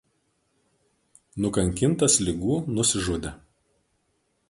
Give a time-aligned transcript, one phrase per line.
[1.45, 3.39] Nukankintas ligų nusižudė.